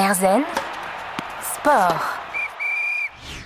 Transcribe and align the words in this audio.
Erzen 0.00 0.44
Sport. 1.42 2.02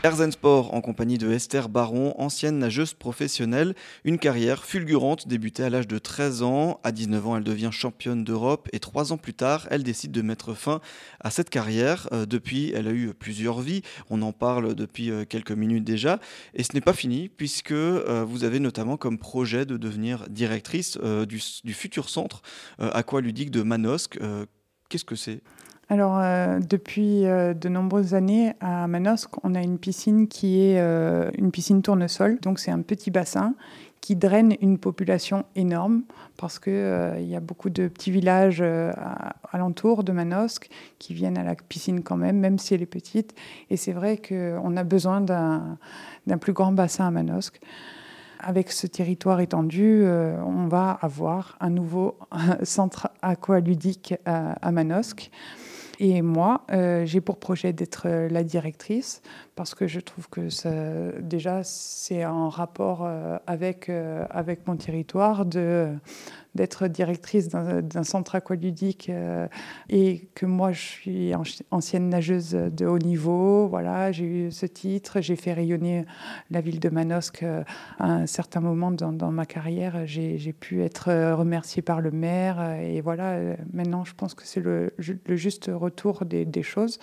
Erzen 0.05 0.31
Sport 0.31 0.73
en 0.73 0.81
compagnie 0.81 1.19
de 1.19 1.33
Esther 1.33 1.69
Baron, 1.69 2.15
ancienne 2.17 2.61
nageuse 2.61 2.95
professionnelle. 2.95 3.75
Une 4.05 4.21
carrière 4.21 4.65
fulgurante 4.65 5.27
débutée 5.27 5.65
à 5.65 5.71
l'âge 5.71 5.89
de 5.89 5.99
13 5.99 6.45
ans. 6.45 6.79
À 6.85 6.93
19 6.93 7.27
ans, 7.27 7.37
elle 7.39 7.43
devient 7.43 7.71
championne 7.73 8.23
d'Europe 8.23 8.69
et 8.73 8.79
trois 8.79 9.13
ans 9.13 9.17
plus 9.17 9.35
tard, 9.35 9.67
elle 9.73 9.83
décide 9.83 10.13
de 10.13 10.23
mettre 10.23 10.55
fin 10.55 10.81
à 11.19 11.33
cette 11.33 11.51
carrière. 11.51 12.09
Euh, 12.13 12.25
depuis, 12.25 12.71
elle 12.73 12.87
a 12.87 12.93
eu 12.93 13.15
plusieurs 13.15 13.61
vies. 13.61 13.83
On 14.09 14.23
en 14.23 14.31
parle 14.31 14.77
depuis 14.77 15.11
euh, 15.11 15.25
quelques 15.25 15.51
minutes 15.51 15.83
déjà. 15.83 16.21
Et 16.55 16.63
ce 16.63 16.73
n'est 16.75 16.81
pas 16.81 16.93
fini 16.93 17.29
puisque 17.29 17.73
euh, 17.73 18.25
vous 18.25 18.45
avez 18.45 18.61
notamment 18.61 18.97
comme 18.97 19.19
projet 19.19 19.67
de 19.67 19.77
devenir 19.77 20.29
directrice 20.31 20.99
du, 20.99 21.43
du, 21.65 21.75
futur 21.75 22.09
centre 22.09 22.43
aqualudique 22.79 23.51
de 23.51 23.63
Manosque. 23.63 24.21
Qu'est-ce 24.89 25.05
que 25.05 25.17
c'est? 25.17 25.43
Alors, 25.89 26.19
euh, 26.19 26.61
depuis 26.61 27.27
euh, 27.27 27.53
de 27.53 27.69
nombreuses 27.69 28.15
années, 28.15 28.55
à 28.61 28.87
Manosque, 28.87 29.33
on 29.43 29.55
a 29.55 29.61
une 29.61 29.79
piscine 29.79 30.29
qui 30.29 30.63
est 30.63 30.81
euh, 30.81 31.31
une 31.37 31.51
piscine 31.51 31.83
tournesol. 31.83 32.39
Donc, 32.41 32.59
c'est 32.59 32.71
un 32.71 32.81
petit 32.81 33.11
bassin 33.11 33.55
qui 34.01 34.17
draine 34.17 34.55
une 34.61 34.79
population 34.79 35.45
énorme 35.57 36.03
parce 36.37 36.59
qu'il 36.59 37.17
il 37.19 37.27
y 37.27 37.37
a 37.37 37.41
beaucoup 37.41 37.71
de 37.71 37.89
petits 37.89 38.11
villages 38.11 38.63
alentour 39.51 40.05
de 40.05 40.13
Manosque 40.13 40.69
qui 40.99 41.15
viennent 41.15 41.39
à 41.39 41.43
la 41.43 41.55
piscine 41.55 42.03
quand 42.03 42.19
même, 42.19 42.39
même 42.39 42.59
si 42.59 42.75
elle 42.75 42.83
est 42.83 42.87
petite. 42.87 43.35
Et 43.71 43.79
c'est 43.79 43.93
vrai 43.93 44.19
qu'on 44.19 44.77
a 44.77 44.85
besoin 44.85 45.23
d'un 45.23 46.39
plus 46.39 46.53
grand 46.53 46.73
bassin 46.73 47.07
à 47.07 47.11
Manosque 47.11 47.61
avec 48.41 48.73
ce 48.73 48.87
territoire 48.87 49.41
étendu, 49.41 50.05
on 50.05 50.67
va 50.67 50.99
avoir 51.01 51.57
un 51.61 51.71
nouveau 51.71 52.19
centre 52.63 53.09
aqualudique 53.23 54.13
à 54.27 54.71
Manosque. 54.71 55.31
Et 55.99 56.23
moi, 56.23 56.63
euh, 56.73 57.05
j'ai 57.07 57.21
pour 57.21 57.39
projet 57.39 57.73
d'être 57.73 58.07
euh, 58.07 58.29
la 58.29 58.43
directrice 58.43 59.23
parce 59.55 59.75
que 59.75 59.87
je 59.87 60.01
trouve 60.01 60.29
que 60.29 60.49
ça, 60.49 60.71
déjà, 61.21 61.63
c'est 61.63 62.25
en 62.25 62.49
rapport 62.49 63.05
euh, 63.05 63.39
avec, 63.47 63.91
avec 64.31 64.67
mon 64.67 64.77
territoire 64.77 65.47
de, 65.47 65.95
d'être 66.55 66.87
directrice 66.87 67.49
d'un 67.49 68.05
centre 68.05 68.35
aqualudique 68.35 69.09
euh, 69.11 69.49
et 69.89 70.29
que 70.35 70.47
moi 70.47 70.73
je 70.73 70.81
suis 70.81 71.33
ancienne 71.71 72.09
nageuse 72.09 72.53
de 72.53 72.87
haut 72.87 72.99
niveau. 72.99 73.67
Voilà, 73.69 74.13
j'ai 74.13 74.25
eu 74.25 74.51
ce 74.51 74.67
titre, 74.67 75.21
j'ai 75.21 75.37
fait 75.37 75.53
rayonner 75.53 76.05
la 76.51 76.61
ville 76.61 76.81
de 76.81 76.89
Manosque 76.89 77.43
euh, 77.43 77.65
à 77.99 78.13
un 78.13 78.27
certain 78.27 78.61
moment 78.61 78.91
dans, 78.91 79.33
ma 79.33 79.47
carrière. 79.47 80.07
J'ai 80.07 80.53
pu 80.53 80.83
être 80.83 81.33
remerciée 81.33 81.83
par 81.83 82.01
le 82.01 82.11
maire 82.11 82.79
et 82.81 83.01
voilà, 83.01 83.39
maintenant 83.73 84.05
je 84.05 84.15
pense 84.15 84.35
que 84.35 84.47
c'est 84.47 84.61
le, 84.61 84.93
juste 84.99 85.71
retour 85.73 86.25
des 86.25 86.63
choses. 86.63 86.99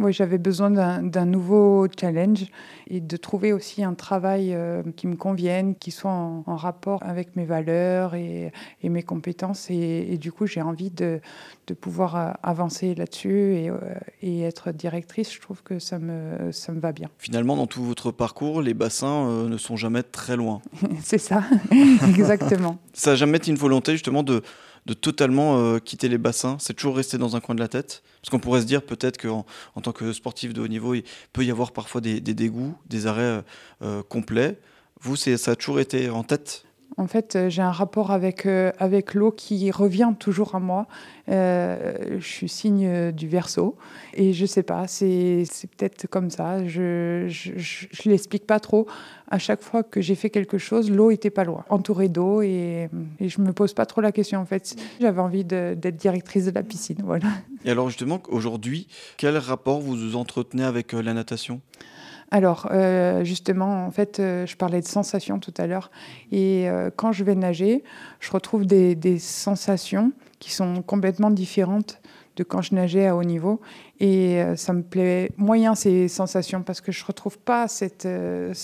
Moi, 0.00 0.12
j'avais 0.12 0.38
besoin 0.38 0.70
d'un 0.70 1.26
nouveau 1.26 1.86
challenge 2.00 2.46
et 2.88 3.02
de 3.02 3.16
trouver 3.18 3.52
aussi 3.52 3.84
un 3.84 3.92
travail 3.92 4.54
euh, 4.54 4.82
qui 4.96 5.06
me 5.06 5.14
convienne, 5.14 5.74
qui 5.74 5.90
soit 5.90 6.10
en, 6.10 6.56
rapport 6.56 7.02
avec 7.02 7.36
mes 7.36 7.44
valeurs 7.44 8.14
et, 8.14 8.50
mes 8.82 9.02
compétences. 9.02 9.68
Et, 9.68 10.16
du 10.16 10.32
coup, 10.32 10.46
j'ai 10.46 10.62
envie 10.62 10.90
de, 10.90 11.20
de, 11.66 11.74
pouvoir 11.74 12.16
euh, 12.16 12.30
avancer 12.42 12.94
là-dessus 12.94 13.56
et, 13.56 13.68
euh, 13.68 13.76
et, 14.22 14.40
être 14.40 14.72
directrice. 14.72 15.34
Je 15.34 15.40
trouve 15.42 15.62
que 15.62 15.78
ça 15.78 15.98
me, 15.98 16.50
ça 16.50 16.72
me 16.72 16.80
va 16.80 16.92
bien. 16.92 17.10
Finalement, 17.18 17.54
dans 17.54 17.66
tout 17.66 17.84
votre 17.84 18.10
parcours, 18.10 18.62
les 18.62 18.72
bassins 18.72 19.44
ne 19.46 19.56
sont 19.58 19.76
jamais 19.76 20.02
très 20.02 20.36
loin. 20.36 20.62
C'est 21.02 21.18
ça, 21.18 21.44
exactement. 22.08 22.78
Ça 22.94 23.10
n'a 23.10 23.16
jamais 23.16 23.36
été 23.36 23.50
une 23.50 23.58
volonté 23.58 23.92
justement 23.92 24.22
de 24.22 24.42
de 24.90 24.94
totalement 24.94 25.56
euh, 25.60 25.78
quitter 25.78 26.08
les 26.08 26.18
bassins 26.18 26.56
C'est 26.58 26.74
toujours 26.74 26.96
resté 26.96 27.16
dans 27.16 27.36
un 27.36 27.40
coin 27.40 27.54
de 27.54 27.60
la 27.60 27.68
tête 27.68 28.02
Parce 28.20 28.30
qu'on 28.30 28.40
pourrait 28.40 28.60
se 28.60 28.66
dire 28.66 28.82
peut-être 28.82 29.18
qu'en 29.18 29.46
en 29.76 29.80
tant 29.80 29.92
que 29.92 30.12
sportif 30.12 30.52
de 30.52 30.60
haut 30.60 30.66
niveau, 30.66 30.94
il 30.94 31.04
peut 31.32 31.44
y 31.44 31.50
avoir 31.52 31.70
parfois 31.70 32.00
des, 32.00 32.20
dégoûts, 32.20 32.76
des 32.86 33.06
arrêts 33.06 33.22
euh, 33.22 33.42
euh, 33.82 34.02
complets. 34.02 34.58
Vous, 35.00 35.14
ça 35.14 35.52
a 35.52 35.54
toujours 35.54 35.78
été 35.78 36.10
en 36.10 36.24
tête 36.24 36.64
en 36.96 37.06
fait, 37.06 37.38
j'ai 37.48 37.62
un 37.62 37.70
rapport 37.70 38.10
avec, 38.10 38.46
avec 38.46 39.14
l'eau 39.14 39.30
qui 39.30 39.70
revient 39.70 40.12
toujours 40.18 40.54
à 40.54 40.60
moi. 40.60 40.86
je 41.28 42.18
suis 42.20 42.48
signe 42.48 43.12
du 43.12 43.28
verso 43.28 43.76
et 44.14 44.32
je 44.32 44.44
sais 44.44 44.62
pas, 44.62 44.86
c'est 44.86 45.44
peut-être 45.76 46.06
comme 46.08 46.30
ça. 46.30 46.66
Je 46.66 47.26
ne 47.26 48.10
l'explique 48.10 48.46
pas 48.46 48.60
trop 48.60 48.86
à 49.30 49.38
chaque 49.38 49.62
fois 49.62 49.82
que 49.82 50.00
j'ai 50.00 50.16
fait 50.16 50.28
quelque 50.28 50.58
chose, 50.58 50.90
l'eau 50.90 51.10
était 51.10 51.30
pas 51.30 51.44
loin, 51.44 51.64
entourée 51.68 52.08
d'eau, 52.08 52.42
et, 52.42 52.88
et, 53.20 53.28
je 53.28 53.40
me 53.40 53.52
pose 53.52 53.74
pas 53.74 53.86
trop 53.86 54.00
la 54.00 54.10
question 54.10 54.40
en 54.40 54.44
fait. 54.44 54.74
J'avais 55.00 55.20
envie 55.20 55.44
d'être 55.44 55.96
directrice 55.96 56.46
de 56.46 56.50
la 56.50 56.62
piscine, 56.62 56.98
voilà. 57.04 57.28
Et 57.64 57.70
alors 57.70 57.88
justement, 57.88 58.20
aujourd'hui, 58.28 58.88
quel 59.16 59.36
rapport 59.38 59.80
vous 59.80 60.16
entretenez 60.16 60.64
avec 60.64 60.94
euh, 60.94 61.02
la 61.02 61.14
natation? 61.14 61.60
Alors, 62.30 62.68
euh, 62.70 63.24
justement, 63.24 63.86
en 63.86 63.90
fait, 63.90 64.20
euh, 64.20 64.46
je 64.46 64.56
parlais 64.56 64.80
de 64.80 64.86
sensations 64.86 65.40
tout 65.40 65.54
à 65.56 65.66
l'heure. 65.66 65.90
Et 66.30 66.68
quand 66.96 67.12
je 67.12 67.24
vais 67.24 67.34
nager, 67.34 67.82
je 68.20 68.30
retrouve 68.30 68.66
des, 68.66 69.18
sensations 69.18 70.12
qui 70.38 70.52
sont 70.52 70.82
complètement 70.82 71.30
différentes 71.30 72.00
de 72.36 72.44
quand 72.44 72.62
je 72.62 72.74
nageais 72.74 73.06
à 73.06 73.16
haut 73.16 73.24
niveau. 73.24 73.60
Et 73.98 74.42
euh, 74.42 74.56
ça 74.56 74.72
me 74.72 74.82
plaît 74.82 75.30
moyen 75.36 75.74
ces 75.74 76.08
sensations 76.08 76.62
parce 76.62 76.80
que 76.80 76.92
je 76.92 77.04
retrouve 77.04 77.38
pas 77.38 77.68
cette. 77.68 78.06
Euh, 78.06 78.54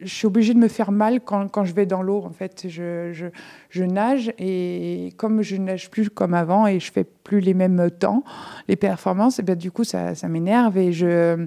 je 0.00 0.12
suis 0.12 0.26
obligée 0.26 0.54
de 0.54 0.58
me 0.58 0.68
faire 0.68 0.90
mal 0.90 1.20
quand, 1.20 1.48
quand 1.48 1.64
je 1.64 1.74
vais 1.74 1.86
dans 1.86 2.02
l'eau. 2.02 2.24
En 2.24 2.32
fait, 2.32 2.66
je, 2.68 3.12
je, 3.12 3.26
je, 3.68 3.84
nage 3.84 4.32
et 4.38 5.12
comme 5.16 5.42
je 5.42 5.56
nage 5.56 5.90
plus 5.90 6.10
comme 6.10 6.34
avant 6.34 6.66
et 6.66 6.80
je 6.80 6.90
fais 6.90 7.04
plus 7.04 7.40
les 7.40 7.54
mêmes 7.54 7.90
temps, 7.90 8.24
les 8.66 8.76
performances, 8.76 9.38
et 9.38 9.42
bien 9.42 9.56
du 9.56 9.70
coup 9.70 9.84
ça, 9.84 10.14
ça 10.14 10.26
m'énerve 10.26 10.76
et 10.76 10.92
je 10.92 11.46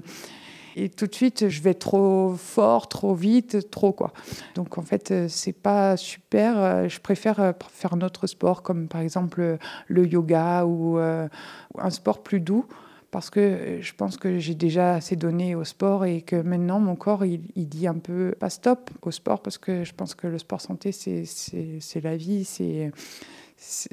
et 0.76 0.88
tout 0.88 1.06
de 1.06 1.14
suite 1.14 1.48
je 1.48 1.62
vais 1.62 1.74
trop 1.74 2.34
fort, 2.36 2.88
trop 2.88 3.14
vite, 3.14 3.70
trop 3.70 3.92
quoi. 3.92 4.12
Donc 4.54 4.78
en 4.78 4.82
fait 4.82 5.10
euh, 5.10 5.26
c'est 5.28 5.52
pas 5.52 5.96
super. 5.96 6.58
Euh, 6.58 6.88
je 6.88 7.00
préfère 7.00 7.40
euh, 7.40 7.52
faire 7.70 7.94
un 7.94 8.00
autre 8.00 8.26
sport 8.26 8.62
comme 8.62 8.88
par 8.88 9.00
exemple 9.00 9.58
le 9.88 10.06
yoga 10.06 10.64
ou 10.64 10.98
un 10.98 11.90
sport 11.90 12.22
plus 12.22 12.40
doux 12.40 12.66
parce 13.10 13.30
que 13.30 13.78
je 13.80 13.92
pense 13.94 14.16
que 14.16 14.38
j'ai 14.38 14.54
déjà 14.54 14.94
assez 14.94 15.14
donné 15.14 15.54
au 15.54 15.64
sport 15.64 16.04
et 16.04 16.22
que 16.22 16.36
maintenant 16.36 16.80
mon 16.80 16.96
corps 16.96 17.24
il, 17.24 17.42
il, 17.54 17.68
dit 17.68 17.86
un 17.86 17.94
peu 17.94 18.34
pas 18.38 18.50
stop 18.50 18.90
au 19.02 19.10
sport 19.10 19.40
parce 19.40 19.56
que 19.56 19.84
je 19.84 19.92
pense 19.92 20.14
que 20.14 20.26
le 20.26 20.38
sport 20.38 20.60
santé 20.60 20.90
c'est 20.92 22.00
la 22.02 22.16
vie, 22.16 22.44
c'est 22.44 22.90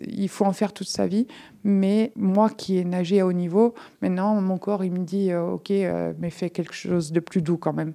il 0.05 0.29
faut 0.29 0.45
en 0.45 0.53
faire 0.53 0.73
toute 0.73 0.87
sa 0.87 1.07
vie. 1.07 1.27
Mais 1.63 2.11
moi 2.15 2.49
qui 2.49 2.77
ai 2.77 2.85
nagé 2.85 3.19
à 3.19 3.25
haut 3.25 3.33
niveau, 3.33 3.73
maintenant, 4.01 4.39
mon 4.41 4.57
corps, 4.57 4.83
il 4.83 4.91
me 4.91 5.05
dit, 5.05 5.31
euh, 5.31 5.51
OK, 5.51 5.71
euh, 5.71 6.13
mais 6.19 6.29
fais 6.29 6.49
quelque 6.49 6.73
chose 6.73 7.11
de 7.11 7.19
plus 7.19 7.41
doux 7.41 7.57
quand 7.57 7.73
même. 7.73 7.93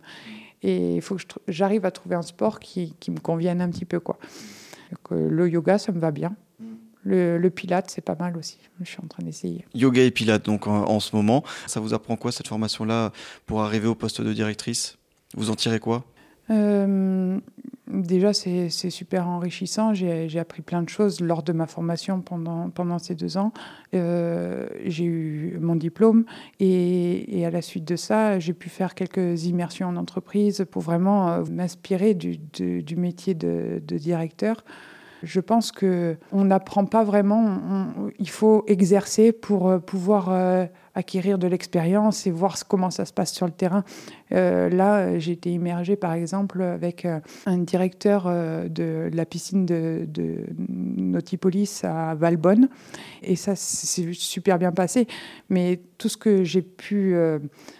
Et 0.62 0.96
il 0.96 1.02
faut 1.02 1.16
que 1.16 1.22
j'arrive 1.48 1.84
à 1.84 1.90
trouver 1.90 2.16
un 2.16 2.22
sport 2.22 2.60
qui, 2.60 2.94
qui, 2.98 3.10
me 3.10 3.18
convienne 3.18 3.60
un 3.60 3.68
petit 3.68 3.84
peu. 3.84 4.00
Quoi. 4.00 4.18
Euh, 5.12 5.28
le 5.28 5.48
yoga, 5.48 5.78
ça 5.78 5.92
me 5.92 5.98
va 5.98 6.10
bien. 6.10 6.34
Le, 7.04 7.38
le 7.38 7.50
pilate, 7.50 7.88
c'est 7.88 8.00
pas 8.00 8.16
mal 8.16 8.36
aussi. 8.36 8.58
Je 8.80 8.90
suis 8.90 8.98
en 9.00 9.06
train 9.06 9.22
d'essayer. 9.22 9.64
Yoga 9.74 10.02
et 10.02 10.10
pilate, 10.10 10.44
donc 10.44 10.66
en, 10.66 10.98
ce 10.98 11.14
moment. 11.14 11.44
Ça 11.68 11.78
vous 11.78 11.94
apprend 11.94 12.16
quoi 12.16 12.32
cette 12.32 12.48
formation-là 12.48 13.12
pour 13.46 13.62
arriver 13.62 13.86
au 13.86 13.94
poste 13.94 14.22
de 14.22 14.32
directrice? 14.32 14.98
Vous 15.34 15.50
en 15.50 15.54
tirez 15.54 15.78
quoi? 15.78 16.04
Déjà, 17.88 18.32
c'est 18.32 18.68
super 18.68 19.28
enrichissant. 19.28 19.94
J'ai 19.94 20.38
appris 20.40 20.60
plein 20.60 20.82
de 20.82 20.88
choses 20.88 21.20
lors 21.20 21.44
de 21.44 21.52
ma 21.52 21.66
formation 21.66 22.20
pendant, 22.20 22.98
ces 22.98 23.14
deux 23.14 23.36
ans. 23.36 23.52
Euh, 23.94 24.66
j'ai 24.84 25.04
eu 25.04 25.58
mon 25.60 25.76
diplôme 25.76 26.24
et, 26.58 27.44
à 27.46 27.50
la 27.50 27.62
suite 27.62 27.84
de 27.84 27.94
ça, 27.94 28.40
j'ai 28.40 28.54
pu 28.54 28.68
faire 28.70 28.96
quelques 28.96 29.44
immersions 29.44 29.86
en 29.86 29.96
entreprise 29.96 30.66
pour 30.68 30.82
vraiment 30.82 31.28
euh, 31.28 31.44
m'inspirer 31.48 32.14
du, 32.14 32.40
métier 32.96 33.34
de, 33.34 33.80
de 33.86 33.98
directeur. 33.98 34.64
Je 35.22 35.40
pense 35.40 35.72
que 35.72 36.16
on 36.32 36.44
n'apprend 36.44 36.84
pas 36.84 37.04
vraiment. 37.04 37.92
il 38.18 38.28
faut 38.28 38.64
exercer 38.66 39.32
pour 39.32 39.68
euh, 39.68 39.78
pouvoir 39.78 40.28
acquérir 40.96 41.38
de 41.38 41.46
l'expérience 41.46 42.26
et 42.26 42.30
voir 42.30 42.56
comment 42.66 42.90
ça 42.90 43.04
se 43.04 43.12
passe 43.12 43.32
sur 43.32 43.46
le 43.46 43.52
terrain. 43.52 43.84
Euh, 44.32 44.68
là, 44.70 45.18
j'ai 45.18 45.32
été 45.32 45.52
immergée, 45.52 45.94
par 45.94 46.14
exemple, 46.14 46.62
avec 46.62 47.04
euh, 47.04 47.20
un 47.44 47.58
directeur 47.58 48.24
euh, 48.26 48.68
de 48.68 49.10
la 49.12 49.26
piscine 49.26 49.66
de, 49.66 50.06
de 50.08 50.46
Nautipolis 50.58 51.84
à 51.84 52.14
Valbonne. 52.14 52.68
Et 53.22 53.36
ça, 53.36 53.54
c'est 53.56 54.12
super 54.14 54.58
bien 54.58 54.72
passé. 54.72 55.06
Mais 55.50 55.80
tout 55.98 56.08
ce 56.08 56.16
que 56.16 56.44
j'ai 56.44 56.62
pu 56.62 57.16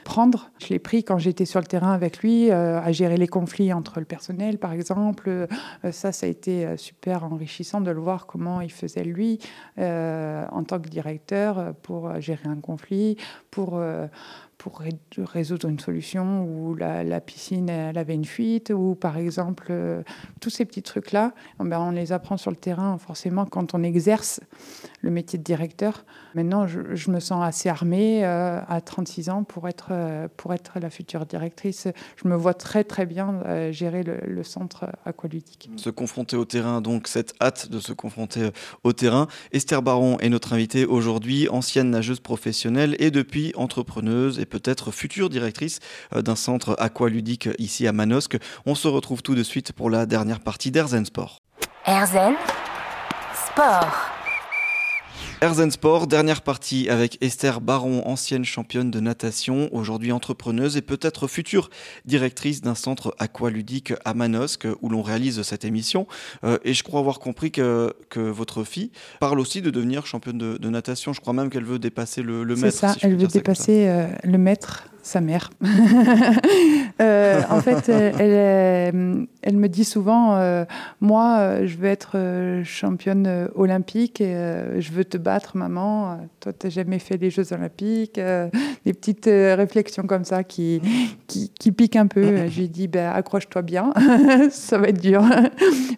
prendre, 0.04 0.50
je 0.58 0.68
l'ai 0.68 0.78
pris 0.78 1.04
quand 1.04 1.18
j'étais 1.18 1.44
sur 1.44 1.60
le 1.60 1.66
terrain 1.66 1.92
avec 1.92 2.18
lui, 2.18 2.50
à 2.50 2.90
gérer 2.90 3.18
les 3.18 3.26
conflits 3.26 3.72
entre 3.74 4.00
le 4.00 4.06
personnel, 4.06 4.58
par 4.58 4.72
exemple. 4.72 5.46
ça, 5.90 6.12
ça 6.12 6.26
a 6.26 6.28
été 6.28 6.76
super 6.78 7.24
enrichissant 7.24 7.82
de 7.82 7.90
le 7.90 8.00
voir 8.00 8.26
comment 8.26 8.62
il 8.62 8.72
faisait 8.72 9.04
lui, 9.04 9.38
en 9.78 10.64
tant 10.66 10.80
que 10.80 10.88
directeur, 10.88 11.74
pour 11.82 12.18
gérer 12.20 12.48
un 12.48 12.60
conflit 12.60 13.05
appris 13.14 14.10
pour 14.58 14.82
résoudre 15.18 15.68
une 15.68 15.78
solution 15.78 16.44
où 16.44 16.74
la, 16.74 17.20
piscine 17.20 17.70
avait 17.70 18.14
une 18.14 18.24
fuite 18.24 18.72
ou 18.74 18.94
par 18.94 19.16
exemple 19.16 19.66
euh, 19.70 20.02
tous 20.40 20.50
ces 20.50 20.64
petits 20.64 20.82
trucs 20.82 21.12
là 21.12 21.32
ben, 21.58 21.78
on 21.78 21.90
les 21.90 22.12
apprend 22.12 22.36
sur 22.36 22.50
le 22.50 22.56
terrain 22.56 22.98
forcément 22.98 23.46
quand 23.46 23.74
on 23.74 23.82
exerce 23.82 24.40
le 25.00 25.10
métier 25.10 25.38
de 25.38 25.44
directeur. 25.44 26.04
Maintenant 26.34 26.66
je, 26.66 27.10
me 27.10 27.20
sens 27.20 27.44
assez 27.44 27.68
armée 27.68 28.24
euh, 28.24 28.60
à 28.66 28.80
36 28.80 29.28
ans 29.30 29.44
pour 29.44 29.68
être 29.68 29.88
euh, 29.90 30.28
pour 30.36 30.54
être 30.54 30.78
la 30.80 30.90
future 30.90 31.26
directrice. 31.26 31.88
Je 32.16 32.28
me 32.28 32.34
vois 32.34 32.54
très 32.54 32.84
très 32.84 33.06
bien 33.06 33.70
gérer 33.70 34.02
le, 34.02 34.18
le, 34.26 34.42
centre 34.42 34.86
aqualudique. 35.04 35.70
Se 35.76 35.90
confronter 35.90 36.36
au 36.36 36.44
terrain 36.44 36.80
donc 36.80 37.08
cette 37.08 37.34
hâte 37.40 37.70
de 37.70 37.78
se 37.78 37.92
confronter 37.92 38.50
au 38.84 38.92
terrain. 38.92 39.26
Esther 39.52 39.82
Baron 39.82 40.18
est 40.18 40.28
notre 40.28 40.52
invitée 40.52 40.86
aujourd'hui 40.86 41.48
ancienne 41.48 41.90
nageuse 41.90 42.20
professionnelle 42.20 42.96
et 42.98 43.10
depuis 43.10 43.52
entrepreneuse 43.56 44.38
peut-être 44.46 44.90
future 44.90 45.28
directrice 45.28 45.80
euh, 46.14 46.22
d'un 46.22 46.36
centre 46.36 46.76
aqualudique 46.78 47.48
ici 47.58 47.86
à 47.86 47.92
Manosque. 47.92 48.38
On 48.64 48.74
se 48.74 48.88
retrouve 48.88 49.22
tout 49.22 49.34
de 49.34 49.42
suite 49.42 49.72
pour 49.72 49.90
la 49.90 50.06
dernière 50.06 50.40
partie 50.40 50.70
d'Airzen 50.70 51.04
Sport. 51.04 51.40
Airzen 51.84 52.34
Sport. 53.34 54.10
Erzen 55.42 55.70
Sport, 55.70 56.06
dernière 56.06 56.40
partie 56.40 56.88
avec 56.88 57.18
Esther 57.22 57.60
Baron, 57.60 58.02
ancienne 58.06 58.46
championne 58.46 58.90
de 58.90 59.00
natation, 59.00 59.68
aujourd'hui 59.70 60.10
entrepreneuse 60.10 60.78
et 60.78 60.80
peut-être 60.80 61.28
future 61.28 61.68
directrice 62.06 62.62
d'un 62.62 62.74
centre 62.74 63.14
aqualudique 63.18 63.92
à 64.06 64.14
Manosque 64.14 64.66
où 64.80 64.88
l'on 64.88 65.02
réalise 65.02 65.42
cette 65.42 65.66
émission. 65.66 66.06
Euh, 66.44 66.56
et 66.64 66.72
je 66.72 66.82
crois 66.82 67.00
avoir 67.00 67.18
compris 67.18 67.50
que, 67.50 67.92
que, 68.08 68.20
votre 68.20 68.64
fille 68.64 68.90
parle 69.20 69.38
aussi 69.38 69.60
de 69.60 69.68
devenir 69.68 70.06
championne 70.06 70.38
de, 70.38 70.70
natation. 70.70 71.12
Je 71.12 71.20
crois 71.20 71.34
même 71.34 71.50
qu'elle 71.50 71.64
veut 71.64 71.78
dépasser 71.78 72.22
le, 72.22 72.42
le 72.42 72.56
maître. 72.56 72.72
C'est 72.72 72.86
ça, 72.86 72.96
elle 73.02 73.16
veut 73.16 73.26
dépasser 73.26 73.88
euh, 73.88 74.06
le 74.24 74.38
maître 74.38 74.88
sa 75.02 75.20
mère. 75.20 75.50
Euh, 77.02 77.42
en 77.50 77.60
fait, 77.60 77.90
elle, 77.90 79.36
elle, 79.42 79.56
me 79.56 79.68
dit 79.68 79.84
souvent, 79.84 80.64
moi, 81.02 81.66
je 81.66 81.76
veux 81.76 81.88
être 81.88 82.62
championne 82.64 83.50
olympique 83.54 84.22
et 84.22 84.34
je 84.78 84.92
veux 84.92 85.04
te 85.04 85.18
battre, 85.26 85.56
maman. 85.56 86.18
Toi, 86.40 86.52
tu 86.52 86.66
n'as 86.66 86.70
jamais 86.70 86.98
fait 86.98 87.16
les 87.16 87.30
Jeux 87.30 87.52
olympiques. 87.52 88.14
des 88.14 88.94
petites 88.94 89.26
réflexions 89.26 90.04
comme 90.04 90.24
ça 90.24 90.44
qui, 90.44 90.80
qui, 91.26 91.50
qui 91.50 91.72
piquent 91.72 91.96
un 91.96 92.06
peu. 92.06 92.46
Je 92.48 92.60
lui 92.60 92.68
dis, 92.68 92.88
ben, 92.88 93.12
accroche-toi 93.12 93.62
bien, 93.62 93.92
ça 94.50 94.78
va 94.78 94.88
être 94.88 95.00
dur. 95.00 95.22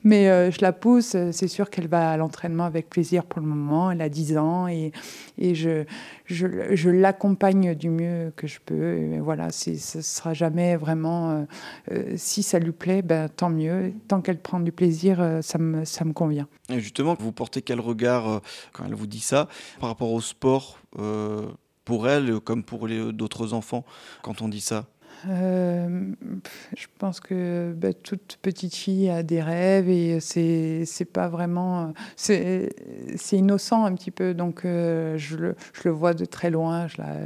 Mais 0.04 0.50
je 0.50 0.58
la 0.62 0.72
pousse. 0.72 1.16
C'est 1.32 1.48
sûr 1.48 1.70
qu'elle 1.70 1.88
va 1.88 2.10
à 2.10 2.16
l'entraînement 2.16 2.64
avec 2.64 2.88
plaisir 2.88 3.24
pour 3.24 3.40
le 3.40 3.46
moment. 3.46 3.90
Elle 3.90 4.02
a 4.02 4.08
10 4.08 4.38
ans 4.38 4.66
et, 4.68 4.92
et 5.36 5.54
je, 5.54 5.84
je, 6.24 6.46
je 6.74 6.90
l'accompagne 6.90 7.74
du 7.74 7.90
mieux 7.90 8.32
que 8.36 8.46
je 8.46 8.58
peux 8.64 9.18
voilà, 9.28 9.50
ce 9.50 9.70
ne 9.70 10.02
sera 10.02 10.34
jamais 10.34 10.76
vraiment. 10.76 11.30
Euh, 11.30 11.44
euh, 11.92 12.14
si 12.16 12.42
ça 12.42 12.58
lui 12.58 12.72
plaît, 12.72 13.02
ben, 13.02 13.28
tant 13.28 13.50
mieux. 13.50 13.92
Tant 14.08 14.20
qu'elle 14.20 14.38
prend 14.38 14.60
du 14.60 14.72
plaisir, 14.72 15.20
euh, 15.20 15.42
ça, 15.42 15.58
me, 15.58 15.84
ça 15.84 16.04
me 16.04 16.12
convient. 16.12 16.46
Et 16.70 16.80
justement, 16.80 17.14
vous 17.18 17.32
portez 17.32 17.62
quel 17.62 17.80
regard 17.80 18.40
quand 18.72 18.84
elle 18.86 18.94
vous 18.94 19.06
dit 19.06 19.17
ça 19.20 19.48
par 19.80 19.88
rapport 19.88 20.12
au 20.12 20.20
sport 20.20 20.78
pour 21.84 22.08
elle, 22.08 22.40
comme 22.40 22.64
pour 22.64 22.88
d'autres 22.88 23.52
enfants, 23.54 23.84
quand 24.22 24.42
on 24.42 24.48
dit 24.48 24.60
ça 24.60 24.86
je 25.24 26.86
pense 26.98 27.18
que 27.18 27.74
ben, 27.76 27.92
toute 27.92 28.38
petite 28.40 28.74
fille 28.74 29.10
a 29.10 29.24
des 29.24 29.42
rêves 29.42 29.88
et 29.88 30.20
c'est 30.20 31.10
pas 31.12 31.26
vraiment 31.26 31.92
c'est 32.14 32.72
innocent 33.32 33.84
un 33.84 33.94
petit 33.94 34.12
peu. 34.12 34.32
Donc 34.32 34.60
je, 34.62 35.36
le, 35.36 35.56
je, 35.72 35.88
le, 35.88 35.90
vois 35.90 36.14
de 36.14 36.24
très 36.24 36.50
loin 36.50 36.86
je 36.86 36.98
la, 36.98 37.16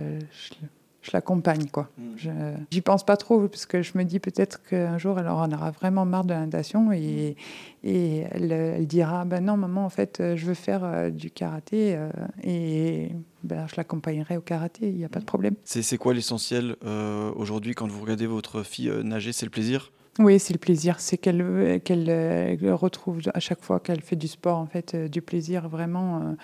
l'accompagne. 1.13 1.67
quoi. 1.67 1.89
Mm. 1.99 2.03
Je 2.17 2.31
J'y 2.71 2.81
pense 2.81 3.05
pas 3.05 3.17
trop 3.17 3.49
parce 3.49 3.67
que 3.67 3.83
je 3.83 3.99
me 3.99 4.05
dis 4.05 4.21
peut-être 4.21 4.63
qu'un 4.63 4.99
jour 4.99 5.19
elle 5.19 5.29
en 5.29 5.51
aura 5.51 5.71
vraiment 5.71 6.05
marre 6.05 6.25
de 6.25 6.35
la 6.35 6.41
natation 6.41 6.93
et, 6.93 7.37
mm. 7.83 7.89
et 7.89 8.27
elle, 8.31 8.87
dira 8.87 9.25
ben 9.25 9.45
non 9.45 9.57
maman 9.57 9.85
en 9.85 9.91
fait 9.91 10.23
je 10.37 10.47
veux 10.47 10.55
faire 10.55 10.85
euh, 10.85 11.11
du 11.11 11.31
karaté 11.31 11.95
euh, 11.97 12.11
et 12.43 13.11
ben, 13.43 13.67
je 13.69 13.75
l'accompagnerai 13.77 14.37
au 14.37 14.41
karaté, 14.41 14.89
il 14.89 14.97
n'y 14.97 15.05
a 15.05 15.09
pas 15.09 15.21
de 15.21 15.25
problème. 15.25 15.55
C'est 15.65 15.99
quoi 15.99 16.15
l'essentiel 16.15 16.77
euh, 16.85 17.33
aujourd'hui 17.35 17.75
quand 17.75 17.89
vous 17.89 18.01
regardez 18.01 18.27
votre 18.27 18.63
fille 18.63 18.91
nager 19.03 19.33
C'est 19.33 19.47
le 19.47 19.51
plaisir? 19.51 19.93
Oui, 20.19 20.39
c'est 20.39 20.53
le 20.53 20.59
plaisir. 20.59 21.01
C'est 21.01 21.17
qu'elle 21.17 21.81
qu'elle 21.85 22.61
retrouve 22.73 23.21
à 23.33 23.41
chaque 23.41 23.63
fois 23.63 23.81
qu'elle 23.81 24.03
fait 24.03 24.15
du 24.15 24.29
sport, 24.29 24.59
en 24.59 24.67
fait, 24.67 24.95
du 24.95 25.23
plaisir 25.23 25.69
vraiment 25.69 26.37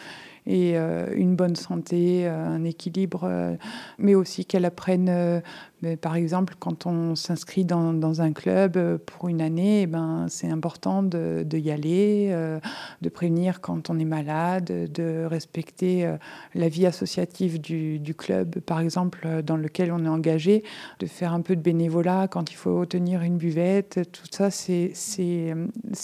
et 0.48 0.78
euh, 0.78 1.06
une 1.14 1.36
bonne 1.36 1.56
santé, 1.56 2.26
euh, 2.26 2.48
un 2.48 2.64
équilibre, 2.64 3.24
euh, 3.24 3.54
mais 3.98 4.14
aussi 4.14 4.46
qu'elle 4.46 4.64
apprenne, 4.64 5.42
par 6.00 6.16
exemple, 6.16 6.54
quand 6.58 6.86
on 6.86 7.14
s'inscrit 7.14 7.64
dans, 7.64 8.20
un 8.20 8.32
club 8.32 8.96
pour 8.98 9.28
une 9.28 9.42
année, 9.42 9.82
eh 9.82 9.86
ben, 9.86 10.26
c'est 10.28 10.48
important 10.48 11.02
de, 11.02 11.44
y 11.52 11.70
aller, 11.70 12.34
de 13.02 13.08
prévenir 13.08 13.60
quand 13.60 13.90
on 13.90 13.98
est 13.98 14.04
malade, 14.04 14.64
de 14.64 15.24
respecter 15.24 16.10
la 16.54 16.68
vie 16.68 16.86
associative 16.86 17.60
du, 17.60 17.98
du, 17.98 18.14
club, 18.14 18.58
par 18.60 18.80
exemple, 18.80 19.42
dans 19.44 19.56
lequel 19.56 19.92
on 19.92 20.04
est 20.04 20.08
engagé, 20.08 20.64
de 20.98 21.06
faire 21.06 21.32
un 21.32 21.42
peu 21.42 21.54
de 21.54 21.60
bénévolat 21.60 22.26
quand 22.28 22.50
il 22.50 22.56
faut 22.56 22.86
tenir 22.86 23.22
une 23.22 23.36
buvette. 23.36 24.00
Tout 24.10 24.26
ça, 24.30 24.50
c'est 24.50 24.92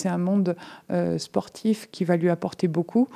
un 0.04 0.18
monde 0.18 0.54
sportif 1.16 1.88
qui 1.90 2.04
va 2.04 2.16
lui 2.16 2.28
apporter 2.28 2.68
beaucoup 2.68 3.08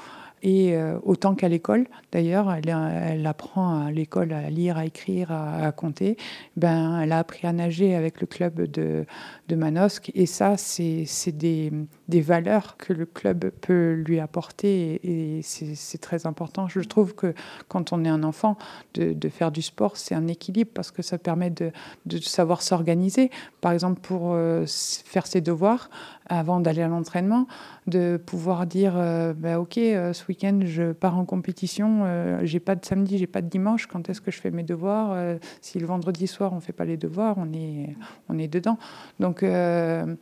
et 0.43 0.75
euh, 0.75 0.99
autant 1.03 1.35
qu'à 1.35 1.49
l'école. 1.49 1.87
D'ailleurs, 2.13 2.53
elle, 2.53 3.27
apprend 3.27 3.87
à 3.87 3.91
l'école 3.91 4.33
à 4.33 4.51
lire, 4.51 4.79
à 4.79 4.87
écrire, 4.87 5.33
à, 5.33 5.71
compter. 5.73 6.17
Ben, 6.57 7.01
elle 7.01 7.13
a 7.13 7.19
appris 7.19 7.47
à 7.47 7.53
nager 7.53 7.95
avec 7.95 8.21
le 8.21 8.27
club 8.27 8.63
de, 8.63 9.05
de 9.49 9.57
Manosque. 9.57 10.11
Et 10.15 10.27
ça, 10.27 10.57
c'est 10.57 11.07
des, 11.33 11.73
valeurs 12.09 12.77
que 12.77 12.93
le 12.93 13.07
club 13.07 13.51
peut 13.61 14.03
lui 14.07 14.21
apporter. 14.21 15.01
Et, 15.03 15.43
c'est 15.43 16.01
très 16.01 16.27
important. 16.27 16.69
Je 16.69 16.81
trouve 16.81 17.15
que 17.15 17.35
quand 17.69 17.93
on 17.93 18.05
est 18.05 18.09
un 18.09 18.23
enfant, 18.23 18.57
de, 18.95 19.29
faire 19.29 19.53
du 19.53 19.63
sport, 19.63 19.97
c'est 19.97 20.15
un 20.15 20.27
équilibre 20.27 20.71
parce 20.75 20.91
que 20.91 21.03
ça 21.03 21.19
permet 21.19 21.51
de, 21.51 21.71
de 22.07 22.19
savoir 22.19 22.63
s'organiser. 22.63 23.31
Par 23.61 23.73
exemple, 23.73 24.01
pour 24.01 24.33
euh, 24.33 24.65
faire 24.67 25.27
ses 25.27 25.41
devoirs 25.41 25.91
avant 26.29 26.61
d'aller 26.61 26.83
à 26.83 26.89
l'entraînement, 26.89 27.47
de 27.87 28.17
pouvoir 28.17 28.67
dire 28.67 28.95
euh, 28.97 29.33
bah, 29.33 29.61
Ok, 29.61 29.75
ce 29.75 30.27
week-end, 30.29 30.61
je 30.65 30.93
pars 30.93 31.17
en 31.17 31.25
compétition, 31.25 32.05
j'ai 32.43 32.61
pas 32.61 32.75
de 32.75 32.85
samedi, 32.85 33.19
j'ai 33.19 33.27
pas 33.27 33.41
de 33.41 33.49
dimanche, 33.49 33.87
quand 33.87 34.09
est-ce 34.11 34.21
que 34.21 34.31
je 34.31 34.41
fais 34.41 34.51
mes 34.51 34.63
devoirs 34.63 35.17
Si 35.61 35.79
le 35.79 35.87
vendredi 35.87 36.27
soir, 36.27 36.53
on 36.53 36.61
fait 36.61 36.73
pas 36.73 36.85
les 36.85 36.97
devoirs, 36.97 37.37
on 37.39 37.53
est, 37.53 37.97
on 38.29 38.39
est 38.39 38.49
dedans. 38.49 38.79
Donc, 39.21 39.29
donc, 39.29 39.43
euh, 39.43 40.17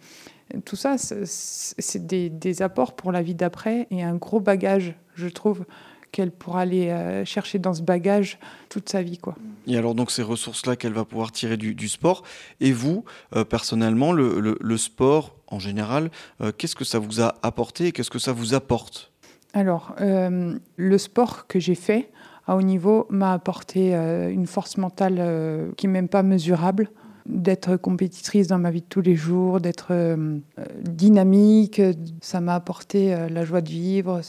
tout 0.64 0.74
ça, 0.74 0.96
c'est 0.98 2.06
des, 2.06 2.62
apports 2.62 2.96
pour 2.96 3.12
la 3.12 3.22
vie 3.22 3.36
d'après 3.36 3.86
et 3.90 4.02
un 4.02 4.16
gros 4.16 4.40
bagage, 4.40 4.94
je 5.14 5.28
trouve, 5.28 5.64
qu'elle 6.12 6.30
pourra 6.30 6.62
aller 6.62 6.88
euh, 6.88 7.24
chercher 7.24 7.58
dans 7.58 7.74
ce 7.74 7.82
bagage 7.82 8.38
toute 8.68 8.88
sa 8.88 9.02
vie. 9.02 9.18
Quoi. 9.18 9.36
Et 9.66 9.76
alors, 9.76 9.94
donc, 9.94 10.10
ces 10.10 10.22
ressources-là 10.22 10.76
qu'elle 10.76 10.92
va 10.92 11.04
pouvoir 11.04 11.32
tirer 11.32 11.56
du, 11.56 11.88
sport. 11.88 12.22
Et 12.60 12.72
vous, 12.72 13.04
euh, 13.34 13.44
personnellement, 13.44 14.12
le, 14.12 14.76
sport 14.76 15.36
en 15.48 15.58
général, 15.58 16.10
qu'est-ce 16.58 16.74
que 16.74 16.84
ça 16.84 16.98
vous 16.98 17.20
a 17.20 17.36
apporté 17.42 17.86
et 17.86 17.92
qu'est-ce 17.92 18.10
que 18.10 18.18
ça 18.18 18.32
vous 18.32 18.54
apporte? 18.54 19.12
Alors, 19.54 19.94
le 19.98 20.98
sport 20.98 21.46
que 21.46 21.60
j'ai 21.60 21.76
fait 21.76 22.10
à 22.46 22.56
haut 22.56 22.62
niveau 22.62 23.06
m'a 23.10 23.32
apporté 23.32 23.94
une 23.94 24.46
force 24.46 24.76
mentale 24.76 25.72
qui 25.76 25.86
n'est 25.86 25.92
même 25.92 26.08
pas 26.08 26.22
mesurable 26.22 26.90
d'être 27.28 27.76
compétitrice 27.76 28.46
dans 28.46 28.58
ma 28.58 28.70
vie 28.70 28.80
de 28.80 28.86
tous 28.86 29.00
les 29.00 29.16
jours, 29.16 29.60
d'être 29.60 29.88
euh, 29.90 30.38
dynamique. 30.82 31.80
Ça 32.20 32.40
m'a 32.40 32.54
apporté 32.54 33.14
euh, 33.14 33.28
la 33.28 33.44
joie 33.44 33.60
de 33.60 33.68
vivre, 33.68 34.20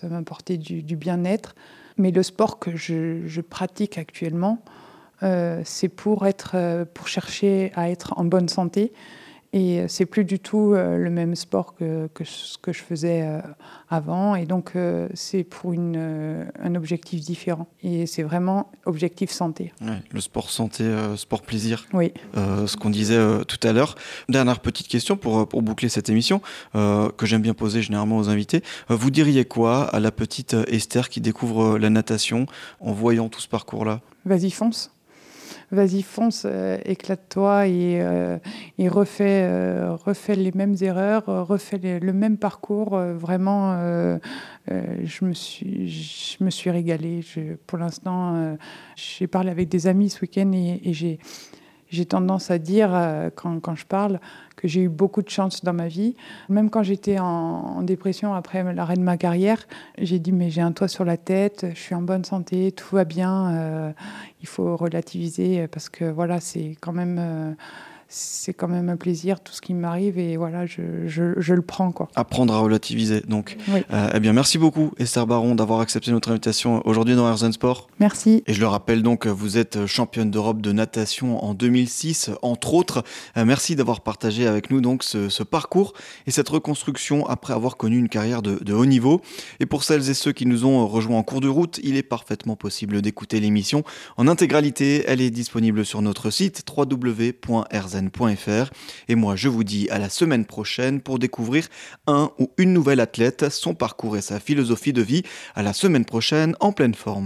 ça 0.00 0.08
m'a 0.08 0.18
apporté 0.18 0.58
du, 0.58 0.96
bien-être. 0.96 1.54
Mais 1.96 2.10
le 2.10 2.22
sport 2.22 2.58
que 2.58 2.76
je, 2.76 3.40
pratique 3.40 3.98
actuellement, 3.98 4.62
euh, 5.22 5.62
c'est 5.64 5.88
pour, 5.88 6.26
être, 6.26 6.84
pour 6.92 7.08
chercher 7.08 7.72
à 7.74 7.90
être 7.90 8.14
en 8.18 8.24
bonne 8.24 8.48
santé. 8.48 8.92
Et 9.52 9.80
euh, 9.80 9.86
c'est 9.88 10.06
plus 10.06 10.24
du 10.24 10.38
tout 10.38 10.72
euh, 10.74 10.96
le 10.96 11.10
même 11.10 11.34
sport 11.34 11.74
que, 11.74 12.08
que, 12.14 12.24
ce 12.24 12.58
que 12.58 12.72
je 12.72 12.82
faisais 12.82 13.22
euh, 13.22 13.40
avant. 13.88 14.34
Et 14.34 14.44
donc, 14.44 14.72
c'est 15.14 15.44
pour 15.44 15.72
une, 15.72 16.46
un 16.60 16.74
objectif 16.74 17.20
différent. 17.20 17.66
Et 17.82 18.06
c'est 18.06 18.22
vraiment 18.22 18.70
objectif 18.84 19.30
santé. 19.30 19.72
le 20.10 20.20
sport 20.20 20.50
santé, 20.50 20.84
sport 21.16 21.42
plaisir. 21.42 21.86
Oui. 21.92 22.12
ce 22.34 22.76
qu'on 22.76 22.90
disait 22.90 23.44
tout 23.44 23.60
à 23.62 23.72
l'heure. 23.72 23.94
Dernière 24.28 24.60
petite 24.60 24.88
question 24.88 25.16
pour, 25.16 25.48
pour 25.48 25.62
boucler 25.62 25.88
cette 25.88 26.08
émission, 26.08 26.40
que 26.74 27.26
j'aime 27.26 27.42
bien 27.42 27.54
poser 27.54 27.80
généralement 27.80 28.18
aux 28.18 28.28
invités. 28.28 28.62
vous 28.88 29.10
diriez 29.10 29.44
quoi 29.44 29.84
à 29.84 30.00
la 30.00 30.10
petite 30.10 30.56
Esther 30.66 31.08
qui 31.08 31.20
découvre 31.20 31.78
la 31.78 31.90
natation 31.90 32.46
en 32.80 32.92
voyant 32.92 33.28
tout 33.28 33.40
ce 33.40 33.48
parcours-là? 33.48 34.00
Vas-y, 34.24 34.50
fonce. 34.50 34.90
Vas-y 35.70 36.02
fonce, 36.02 36.46
éclate-toi 36.84 37.68
et, 37.68 38.04
et 38.78 38.88
refais, 38.88 39.48
refais 40.04 40.36
les 40.36 40.52
mêmes 40.52 40.76
erreurs, 40.80 41.24
refais 41.26 41.78
le 42.00 42.12
même 42.12 42.36
parcours. 42.36 42.96
vraiment, 42.98 43.76
je, 44.68 45.24
me 45.24 45.32
suis, 45.32 45.88
je 45.88 46.44
me 46.44 46.50
suis 46.50 46.70
régalée. 46.70 47.20
pour 47.66 47.78
l'instant, 47.78 48.56
j'ai 48.96 49.26
parlé 49.26 49.50
avec 49.50 49.68
des 49.68 49.86
amis 49.86 50.10
ce 50.10 50.20
week-end 50.22 50.50
et 50.52 50.92
j'ai 50.92 51.18
j'ai 51.90 52.06
tendance 52.06 52.50
à 52.50 52.58
dire, 52.58 52.90
euh, 52.92 53.30
quand, 53.34 53.74
je 53.74 53.86
parle, 53.86 54.20
que 54.56 54.68
j'ai 54.68 54.82
eu 54.82 54.88
beaucoup 54.88 55.22
de 55.22 55.28
chance 55.28 55.62
dans 55.64 55.72
ma 55.72 55.88
vie. 55.88 56.16
Même 56.48 56.70
quand 56.70 56.82
j'étais 56.82 57.18
en, 57.18 57.82
dépression 57.82 58.34
après 58.34 58.74
l'arrêt 58.74 58.96
de 58.96 59.02
ma 59.02 59.16
carrière, 59.16 59.66
j'ai 59.98 60.18
dit, 60.18 60.32
mais 60.32 60.50
j'ai 60.50 60.62
un 60.62 60.72
toit 60.72 60.88
sur 60.88 61.04
la 61.04 61.16
tête, 61.16 61.66
je 61.74 61.80
suis 61.80 61.94
en 61.94 62.02
bonne 62.02 62.24
santé, 62.24 62.72
tout 62.72 62.96
va 62.96 63.04
bien, 63.04 63.54
euh, 63.54 63.92
il 64.40 64.48
faut 64.48 64.76
relativiser 64.76 65.68
parce 65.68 65.88
que 65.88 66.04
voilà, 66.04 66.40
c'est 66.40 66.76
quand 66.80 66.92
même... 66.92 67.56
C'est 68.08 68.54
quand 68.54 68.68
même 68.68 68.88
un 68.88 68.96
plaisir 68.96 69.40
tout 69.40 69.52
ce 69.52 69.60
qui 69.60 69.74
m'arrive 69.74 70.16
et 70.16 70.36
voilà 70.36 70.64
je, 70.64 70.82
je, 71.06 71.54
le 71.54 71.62
prends 71.62 71.90
quoi. 71.90 72.08
Apprendre 72.14 72.54
à 72.54 72.58
relativiser 72.58 73.20
donc. 73.22 73.56
Euh, 73.68 74.10
eh 74.14 74.20
bien 74.20 74.32
merci 74.32 74.58
beaucoup 74.58 74.92
Esther 74.98 75.26
Baron 75.26 75.56
d'avoir 75.56 75.80
accepté 75.80 76.12
notre 76.12 76.30
invitation 76.30 76.86
aujourd'hui 76.86 77.16
dans 77.16 77.28
Airzone 77.28 77.52
Sport. 77.52 77.88
Merci. 77.98 78.44
Et 78.46 78.54
je 78.54 78.60
le 78.60 78.68
rappelle 78.68 79.02
donc 79.02 79.26
vous 79.26 79.58
êtes 79.58 79.86
championne 79.86 80.30
d'Europe 80.30 80.62
de 80.62 80.70
natation 80.70 81.44
en 81.44 81.52
2006 81.52 82.30
entre 82.42 82.74
autres. 82.74 83.02
Euh, 83.36 83.44
merci 83.44 83.74
d'avoir 83.74 84.02
partagé 84.02 84.46
avec 84.46 84.70
nous 84.70 84.80
donc 84.80 85.02
ce, 85.02 85.42
parcours 85.42 85.92
et 86.28 86.30
cette 86.30 86.48
reconstruction 86.48 87.26
après 87.26 87.54
avoir 87.54 87.76
connu 87.76 87.98
une 87.98 88.08
carrière 88.08 88.40
de, 88.40 88.62
de 88.62 88.72
haut 88.72 88.86
niveau. 88.86 89.20
Et 89.58 89.66
pour 89.66 89.82
celles 89.82 90.08
et 90.10 90.14
ceux 90.14 90.32
qui 90.32 90.46
nous 90.46 90.64
ont 90.64 90.86
rejoints 90.86 91.18
en 91.18 91.24
cours 91.24 91.40
de 91.40 91.48
route, 91.48 91.80
il 91.82 91.96
est 91.96 92.04
parfaitement 92.04 92.54
possible 92.54 93.02
d'écouter 93.02 93.40
l'émission 93.40 93.82
en 94.16 94.28
intégralité. 94.28 95.04
Elle 95.08 95.20
est 95.20 95.30
disponible 95.30 95.84
sur 95.84 96.02
notre 96.02 96.30
site 96.30 96.64
www.rzn 96.76 97.95
et 99.08 99.14
moi, 99.14 99.36
je 99.36 99.48
vous 99.48 99.64
dis 99.64 99.88
à 99.90 99.98
la 99.98 100.08
semaine 100.08 100.44
prochaine 100.44 101.00
pour 101.00 101.18
découvrir 101.18 101.68
un 102.06 102.30
ou 102.38 102.50
une 102.58 102.72
nouvelle 102.72 103.00
athlète, 103.00 103.48
son 103.50 103.74
parcours 103.74 104.16
et 104.16 104.22
sa 104.22 104.40
philosophie 104.40 104.92
de 104.92 105.02
vie. 105.02 105.22
À 105.54 105.62
la 105.62 105.72
semaine 105.72 106.04
prochaine 106.04 106.54
en 106.60 106.72
pleine 106.72 106.94
forme. 106.94 107.24